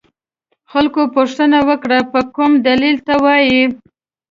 [0.71, 3.63] خلکو پوښتنه وکړه په کوم دلیل ته وایې.